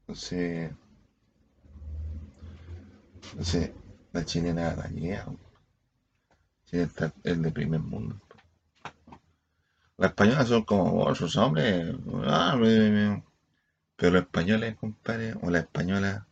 Entonces, 0.00 0.72
entonces 3.32 3.70
la 4.14 4.24
chilena 4.24 4.74
la 4.76 4.88
llega. 4.88 5.26
Chile 6.64 6.84
está 6.84 7.12
es 7.22 7.42
de 7.42 7.50
primer 7.50 7.80
mundo. 7.80 8.18
Las 9.98 10.08
españolas 10.08 10.48
son 10.48 10.62
como 10.62 10.90
vos, 10.90 11.18
sus 11.18 11.36
hombres. 11.36 11.94
ah, 12.24 12.56
Pero 13.96 14.12
los 14.14 14.22
españoles, 14.22 14.74
compadre, 14.74 15.34
o 15.42 15.50
la 15.50 15.58
española, 15.58 16.26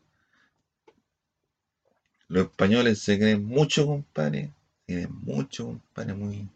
los 2.28 2.44
españoles 2.44 2.98
se 2.98 3.16
creen 3.18 3.42
mucho, 3.46 3.86
compadre. 3.86 4.52
Se 4.86 4.92
creen 4.92 5.08
mucho, 5.22 5.64
compadre, 5.64 6.12
muy, 6.12 6.50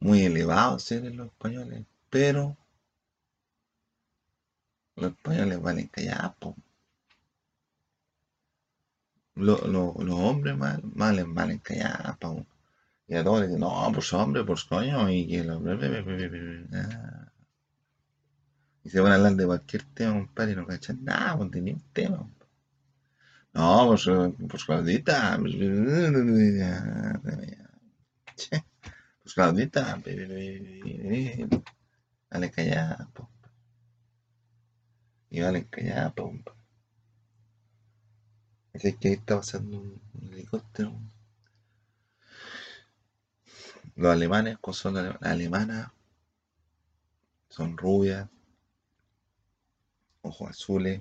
muy 0.00 0.22
elevados 0.24 0.84
se 0.84 1.00
creen 1.00 1.16
los 1.18 1.28
españoles. 1.28 1.84
Pero 2.10 2.56
los 4.96 5.12
españoles 5.12 5.62
valen 5.62 5.86
callados, 5.86 6.32
po. 6.40 6.56
Lo- 9.36 9.58
lo- 9.68 9.94
los 10.02 10.16
hombres 10.18 10.56
mal, 10.56 10.80
valen, 10.82 11.32
valen. 11.34 11.60
Y 13.06 13.14
a 13.14 13.24
todos 13.24 13.40
les 13.40 13.48
dicen, 13.48 13.60
no, 13.60 13.90
pues 13.92 14.12
hombre, 14.12 14.44
pues 14.44 14.64
coño, 14.64 15.10
y 15.10 15.28
que 15.28 15.44
lo... 15.44 15.62
Ah. 16.72 17.32
Y 18.82 18.90
se 18.90 19.00
van 19.00 19.12
a 19.12 19.14
hablar 19.16 19.34
de 19.34 19.46
cualquier 19.46 19.82
tema, 19.94 20.12
compadre, 20.14 20.52
y 20.52 20.56
no 20.56 20.66
cachan 20.66 21.04
nada, 21.04 21.36
pues 21.38 21.50
ni 21.62 21.72
un 21.72 21.82
tema. 21.92 22.28
No, 23.54 23.86
pues, 23.88 24.06
eh, 24.08 24.34
pues 24.48 24.64
Claudita, 24.64 25.38
pues, 25.40 25.54
pues 29.22 29.34
Claudita, 29.34 30.00
vale 32.30 32.50
callada, 32.50 33.08
po. 33.14 33.30
Y 35.30 35.40
vale 35.40 35.66
callada, 35.66 36.12
po. 36.14 36.32
Es 38.72 38.82
que 38.96 39.08
ahí 39.08 39.14
está 39.14 39.36
pasando 39.36 39.80
un 39.80 40.00
helicóptero. 40.32 40.92
Los 43.96 44.12
alemanes, 44.12 44.58
¿cómo 44.60 44.74
son 44.74 45.16
alemanas? 45.20 45.90
Son 47.48 47.76
rubias, 47.76 48.28
ojos 50.22 50.50
azules, 50.50 51.00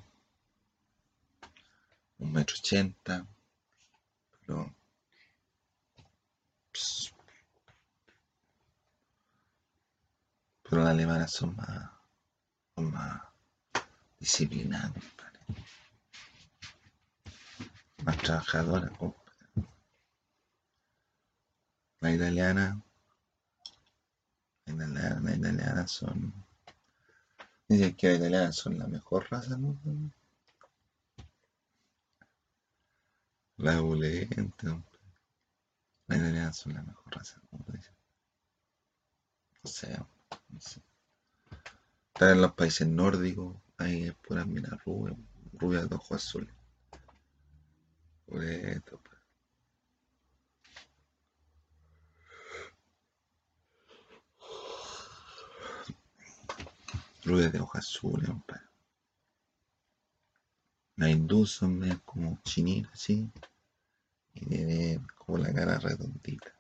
un 2.20 2.32
metro 2.32 2.56
ochenta, 2.58 3.26
pero 4.40 4.74
pero 10.64 10.84
las 10.84 10.92
alemanas 10.92 11.32
son 11.32 11.56
más, 11.56 11.90
son 12.76 12.92
más 12.92 13.22
disciplinadas, 14.20 14.92
más 18.04 18.18
trabajadoras. 18.18 18.92
La 22.04 22.12
italiana, 22.12 22.84
la 24.66 24.74
italiana, 24.74 25.20
la 25.22 25.36
italiana 25.36 25.88
son, 25.88 26.34
dicen 27.70 27.96
que 27.96 28.10
las 28.10 28.18
italianas 28.18 28.56
son 28.58 28.78
la 28.78 28.88
mejor 28.88 29.26
raza 29.32 29.56
del. 29.56 30.12
La 33.56 33.80
opulenta, 33.80 34.68
compadre. 34.68 35.00
Las 36.08 36.18
italianas 36.18 36.58
son 36.58 36.74
la 36.74 36.82
mejor 36.82 37.16
raza 37.16 37.42
del. 37.52 37.82
O 39.64 39.68
sea, 39.70 40.06
no 40.50 40.60
sé. 40.60 40.82
Están 42.14 42.32
en 42.32 42.42
los 42.42 42.54
países 42.54 42.86
nórdicos, 42.86 43.56
ahí 43.78 44.08
es 44.08 44.16
puras 44.16 44.46
minas 44.46 44.84
rubias, 44.84 45.18
rubias 45.54 45.90
de 45.90 45.96
ojos 45.96 46.18
azules. 46.18 46.54
Por 48.26 48.44
esto, 48.44 49.00
Rubias 57.24 57.52
de 57.54 57.60
ojos 57.60 57.80
azules, 57.80 58.30
compadre. 58.30 58.64
Las 60.98 61.10
hindúes 61.10 61.52
son 61.52 61.80
medias 61.80 62.00
como 62.04 62.38
chinitas, 62.44 62.94
así. 62.94 63.30
Y 64.34 64.46
tienen 64.46 65.08
como 65.18 65.38
la 65.38 65.54
cara 65.54 65.80
redondita. 65.80 66.54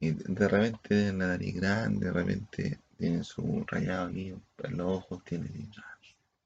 Y 0.00 0.10
de 0.12 0.48
repente 0.48 0.88
tienen 0.88 1.18
la 1.18 1.26
nariz 1.28 1.54
grande, 1.54 2.06
de 2.06 2.12
repente 2.12 2.80
tienen 2.96 3.22
su 3.22 3.64
rayado 3.66 4.08
aquí, 4.08 4.28
en 4.30 4.76
los 4.76 4.98
ojos 4.98 5.22
tienen 5.24 5.70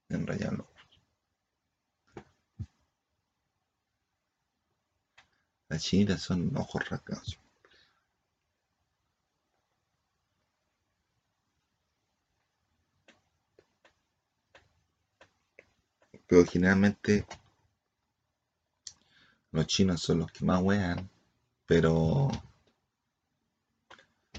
enrayados 0.09 0.59
los 0.59 0.67
ojos. 0.67 1.01
Las 5.69 5.83
chinitas 5.83 6.21
son 6.21 6.57
ojos 6.57 6.89
rasgados. 6.89 7.44
Pero 16.27 16.45
generalmente 16.45 17.27
los 19.53 19.67
chinos 19.67 20.03
son 20.03 20.19
los 20.19 20.31
que 20.33 20.45
más 20.45 20.61
wean, 20.63 21.09
pero 21.67 22.29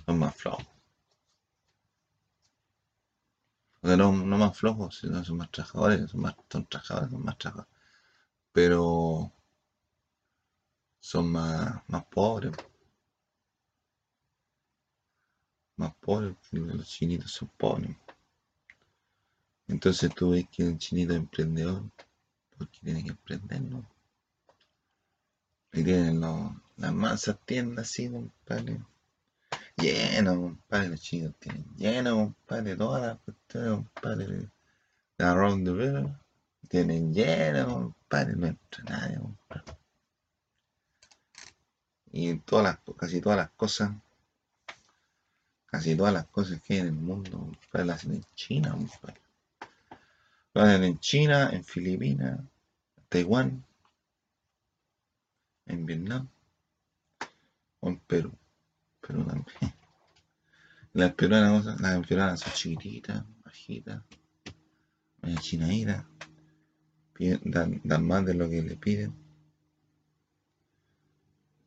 son 0.05 0.19
más 0.19 0.35
flojos. 0.35 0.65
O 3.81 3.87
sea, 3.87 3.95
no, 3.95 4.11
no 4.11 4.37
más 4.37 4.57
flojos, 4.57 4.97
sino 4.99 5.23
son 5.23 5.37
más 5.37 5.49
trabajadores, 5.49 6.11
son 6.11 6.19
más, 6.21 6.35
son 6.49 6.65
trabajadores, 6.67 7.11
son 7.11 7.23
más 7.23 7.37
trabajadores. 7.37 7.73
Pero 8.53 9.31
son 10.99 11.31
más, 11.31 11.81
más 11.87 12.03
pobres. 12.07 12.51
Más 15.77 15.95
pobres, 16.01 16.35
los 16.51 16.85
chinitos 16.89 17.31
son 17.31 17.47
pobres. 17.57 17.95
Entonces 19.67 20.13
tú 20.13 20.31
ves 20.31 20.45
que 20.51 20.63
un 20.63 20.77
chinito 20.77 21.13
emprendedor, 21.13 21.83
porque 22.57 22.79
tiene 22.83 23.03
que 23.03 23.09
emprender, 23.09 23.61
¿no? 23.61 23.85
Y 25.73 25.83
tienen 25.83 26.21
los, 26.21 26.51
las 26.77 26.93
mansas 26.93 27.37
tiendas 27.45 27.89
así, 27.89 28.09
compadre. 28.09 28.81
Lleno, 29.77 30.35
compadre, 30.35 30.89
los 30.89 31.01
chinos 31.01 31.33
tienen 31.39 31.65
lleno, 31.75 32.15
compadre, 32.15 32.77
todas 32.77 33.01
las 33.01 33.19
cuestiones, 33.19 33.69
compadre, 33.71 34.49
de 35.17 35.25
Around 35.25 35.65
the 35.65 35.73
River. 35.73 36.15
Tienen 36.69 37.13
lleno, 37.13 37.73
compadre, 37.73 38.35
no 38.35 38.47
entra 38.47 38.83
nadie, 38.85 39.17
compadre. 39.17 39.77
Y 42.11 42.35
todas 42.37 42.63
las, 42.63 42.95
casi 42.97 43.19
todas 43.19 43.37
las 43.37 43.49
cosas, 43.51 43.91
casi 45.65 45.95
todas 45.97 46.13
las 46.13 46.25
cosas 46.27 46.61
que 46.61 46.75
hay 46.75 46.79
en 46.81 46.87
el 46.87 46.93
mundo, 46.93 47.31
compadre, 47.31 47.85
las 47.85 47.97
hacen 47.97 48.13
en 48.13 48.25
China, 48.35 48.71
compadre. 48.71 49.24
Lo 50.55 50.65
en 50.65 50.99
China, 50.99 51.49
en 51.51 51.65
Filipinas, 51.65 52.39
Taiwán, 53.09 53.65
en 55.65 55.85
Vietnam 55.85 56.29
o 57.81 57.89
en 57.89 57.99
Perú. 57.99 58.31
Perú 59.01 59.25
también. 59.25 59.73
Las 60.93 61.13
peruanas, 61.13 61.81
las 61.81 62.07
peruanas 62.07 62.39
son 62.39 62.53
chiquititas, 62.53 63.25
bajitas, 63.43 64.01
medio 65.21 65.41
chinaditas, 65.41 66.05
dan, 67.43 67.81
dan 67.83 68.07
más 68.07 68.25
de 68.25 68.33
lo 68.33 68.49
que 68.49 68.61
le 68.61 68.77
piden. 68.77 69.13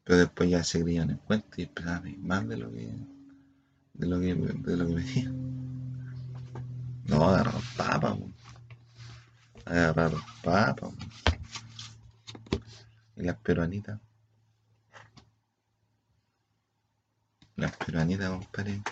Pero 0.03 0.21
después 0.21 0.49
ya 0.49 0.65
se 0.65 0.83
crían 0.83 1.11
en 1.11 1.19
cuenta 1.19 1.61
y 1.61 1.65
esperan 1.65 2.27
más 2.27 2.49
de 2.49 2.57
lo 2.57 2.73
que 2.73 2.91
de 3.93 4.07
lo 4.07 4.19
que, 4.19 4.35
de 4.35 4.77
lo 4.79 4.87
que 4.87 4.95
pedían. 4.95 5.59
No, 7.05 7.29
agarrar 7.29 7.61
papas, 7.77 8.19
agarrar 9.69 10.13
papas. 10.43 10.93
Y 13.17 13.23
las 13.23 13.37
peruanitas. 13.37 14.01
Las 17.57 17.77
peruanitas, 17.77 18.31
compadre. 18.31 18.83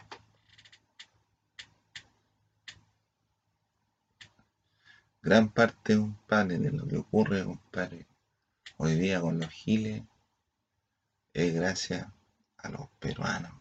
Gran 5.23 5.49
parte, 5.49 5.97
compadre, 5.97 6.59
de 6.59 6.71
lo 6.71 6.87
que 6.87 6.97
ocurre, 6.99 7.45
compadre, 7.45 8.07
hoy 8.77 8.95
día 8.97 9.21
con 9.21 9.41
los 9.41 9.51
giles, 9.51 10.03
es 11.33 11.55
gracias 11.55 12.07
a 12.59 12.69
los 12.69 12.89
peruanos. 13.01 13.53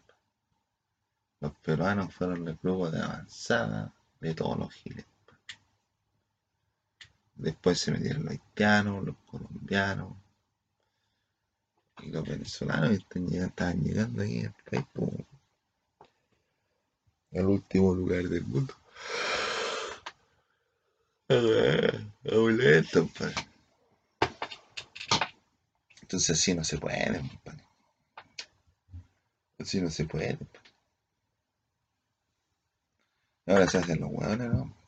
Los 1.40 1.54
peruanos 1.58 2.14
fueron 2.14 2.48
el 2.48 2.56
grupo 2.56 2.90
de 2.90 3.02
avanzada 3.02 3.92
de 4.20 4.34
todos 4.34 4.58
los 4.58 4.72
giles. 4.72 5.06
Después 7.36 7.78
se 7.78 7.92
metieron 7.92 8.24
los 8.24 8.32
haitianos, 8.32 9.04
los 9.04 9.16
colombianos 9.26 10.16
y 12.02 12.10
los 12.10 12.26
venezolanos 12.26 12.90
están 12.90 13.26
llegando, 13.26 13.48
estaban 13.48 13.82
llegando 13.82 14.22
aquí 14.22 14.44
al 14.44 14.54
país 14.70 14.86
al 17.34 17.46
último 17.46 17.94
lugar 17.94 18.24
del 18.24 18.44
mundo. 18.44 18.74
Abuelito, 22.24 23.08
pues. 23.18 23.34
Entonces 26.02 26.38
así 26.38 26.54
no 26.54 26.64
se 26.64 26.78
puede, 26.78 27.18
compadre. 27.18 27.64
Así 29.58 29.80
no 29.80 29.90
se 29.90 30.04
puede. 30.04 30.38
Ahora 33.46 33.66
se 33.68 33.78
hacen 33.78 34.00
los 34.00 34.10
hueones, 34.12 34.48
¿no? 34.48 34.85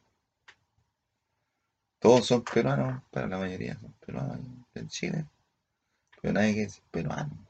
Todos 1.98 2.26
son 2.26 2.44
peruanos, 2.44 3.02
para 3.10 3.26
la 3.26 3.38
mayoría 3.38 3.78
son 3.78 3.92
peruanos 3.94 4.40
en 4.74 4.88
Chile. 4.88 5.26
Pero 6.20 6.32
nadie 6.34 6.54
quiere 6.54 6.70
ser 6.70 6.84
peruano. 6.90 7.46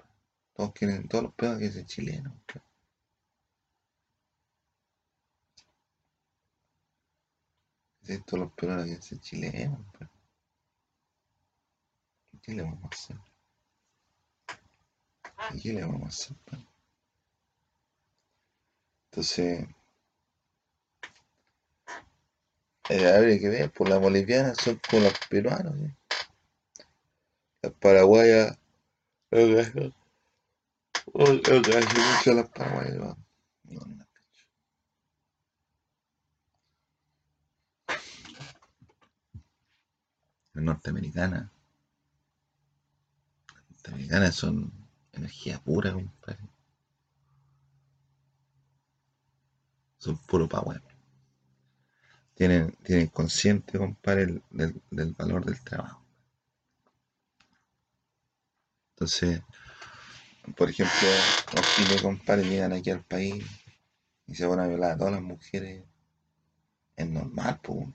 Todos 0.55 0.73
quieren, 0.73 1.09
todos 1.09 1.25
los 1.25 1.35
peruanos 1.35 1.59
quieren 1.59 1.75
ser 1.75 1.87
chilenos. 1.87 2.33
Todos 8.27 8.41
los 8.41 8.53
peruanos 8.53 8.85
quieren 8.85 9.03
ser 9.03 9.21
chilenos. 9.21 9.81
¿Qué 12.43 12.55
le 12.55 12.63
vamos 12.63 12.83
a 12.85 12.89
hacer? 12.89 13.17
¿Qué 15.63 15.73
le 15.75 15.83
vamos 15.83 16.03
a 16.05 16.09
hacer? 16.09 16.37
Entonces, 19.11 19.67
eh, 22.89 23.07
habría 23.07 23.39
que 23.39 23.49
ver, 23.49 23.71
por 23.71 23.89
las 23.89 24.01
bolivianas 24.01 24.57
son 24.59 24.81
como 24.89 25.03
los 25.03 25.13
peruanos. 25.29 25.75
¿eh? 25.81 25.95
Las 27.63 27.73
paraguayas, 27.75 28.59
hace 29.31 29.93
mucho 31.13 32.33
las 32.35 32.49
paraguayas. 32.49 32.97
No, 32.97 33.17
no, 33.65 33.81
no. 33.87 34.07
Las 40.55 40.65
norteamericanas. 40.65 41.51
Las 43.55 43.71
norteamericanas 43.71 44.35
son 44.35 44.73
energía 45.13 45.59
pura, 45.59 45.93
compadre. 45.93 46.39
Son 49.99 50.17
puro 50.17 50.49
power 50.49 50.98
tienen, 52.39 52.71
tienen 52.85 53.09
consciente, 53.09 53.79
compadre, 53.79 54.41
del, 54.51 54.81
del, 54.93 55.13
valor 55.15 55.45
del 55.45 55.61
trabajo. 55.61 56.01
Entonces, 58.91 59.43
por 60.57 60.71
ejemplo, 60.71 61.09
los 61.53 61.67
chiles, 61.75 62.01
compadre, 62.01 62.49
llegan 62.49 62.73
aquí 62.73 62.91
al 62.91 63.03
país 63.03 63.45
y 64.29 64.37
se 64.37 64.47
van 64.47 64.61
a 64.61 64.69
violar 64.69 64.93
a 64.93 64.97
todas 64.97 65.15
las 65.15 65.23
mujeres. 65.23 65.83
Es 66.95 67.09
normal, 67.09 67.59
pues. 67.61 67.89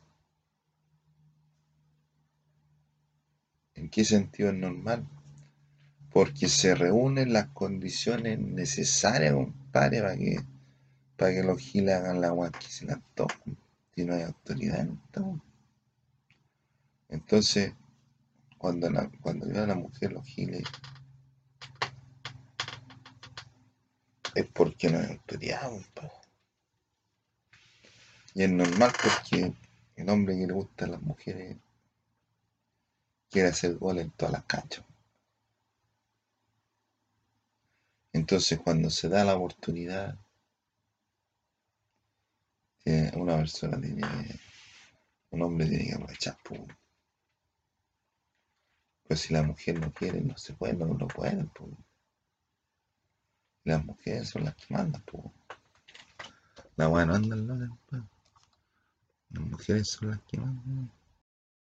¿En 3.75 3.89
qué 3.89 4.03
sentido 4.03 4.49
es 4.49 4.55
normal? 4.55 5.07
Porque 6.11 6.49
se 6.49 6.75
reúnen 6.75 7.31
las 7.31 7.47
condiciones 7.53 8.39
necesarias, 8.39 9.33
compadre, 9.33 10.01
para 10.01 10.17
que, 10.17 10.35
para 11.15 11.33
que 11.33 11.43
los 11.43 11.59
giles 11.59 11.95
hagan 11.95 12.19
la 12.19 12.27
agua 12.27 12.51
que 12.51 12.67
se 12.67 12.85
la 12.85 13.01
toquen 13.15 13.62
si 13.95 14.05
no 14.05 14.15
hay 14.15 14.23
autoridad 14.23 14.81
en 14.81 15.01
esto. 15.03 15.41
Entonces, 17.09 17.73
cuando, 18.57 18.89
la, 18.89 19.09
cuando 19.21 19.45
a 19.45 19.67
la 19.67 19.75
mujer 19.75 20.13
los 20.13 20.25
giles, 20.25 20.63
es 24.35 24.47
porque 24.47 24.89
no 24.89 24.99
hay 24.99 25.11
autoridad, 25.11 25.71
Y 28.33 28.43
es 28.43 28.51
normal 28.51 28.91
porque 29.01 29.53
el 29.95 30.09
hombre 30.09 30.37
que 30.37 30.47
le 30.47 30.53
gusta 30.53 30.85
a 30.85 30.89
las 30.89 31.01
mujeres 31.01 31.57
quiere 33.29 33.49
hacer 33.49 33.75
gol 33.77 33.99
en 33.99 34.09
todas 34.11 34.33
las 34.33 34.43
canchas. 34.45 34.85
Entonces, 38.11 38.59
cuando 38.59 38.89
se 38.89 39.09
da 39.09 39.23
la 39.23 39.35
oportunidad 39.35 40.17
una 42.85 43.37
persona 43.37 43.79
tiene, 43.79 44.03
un 45.31 45.41
hombre 45.41 45.67
tiene 45.67 45.85
que 45.85 45.93
aprovechar. 45.93 46.37
Pues. 46.43 46.61
pues 49.07 49.19
si 49.19 49.33
la 49.33 49.43
mujer 49.43 49.79
no 49.79 49.91
quiere, 49.93 50.21
no 50.21 50.37
se 50.37 50.53
puede, 50.53 50.73
no 50.73 50.93
lo 50.93 51.07
pueden. 51.07 51.49
Las 53.63 53.85
mujeres 53.85 54.29
son 54.29 54.45
las 54.45 54.55
que 54.55 54.73
mandan. 54.73 55.01
Pues. 55.03 55.23
La 56.75 56.87
buena 56.87 57.05
no 57.05 57.15
anda 57.15 57.35
al 57.35 57.47
lado, 57.47 57.77
Las 59.29 59.43
mujeres 59.43 59.87
son 59.87 60.11
las 60.11 60.21
que 60.23 60.37
mandan. 60.37 60.91